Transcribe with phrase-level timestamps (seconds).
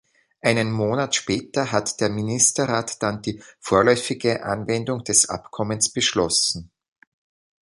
[0.41, 6.71] Einen Monat später hat der Ministerrat dann die vorläufige Anwendung des Abkommens beschlossen.